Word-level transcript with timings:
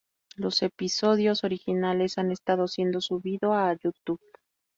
Los 0.35 0.63
episodios 0.63 1.43
originales 1.43 2.17
han 2.17 2.31
estado 2.31 2.67
siendo 2.67 3.01
subido 3.01 3.53
a 3.53 3.71
YouTube. 3.75 4.19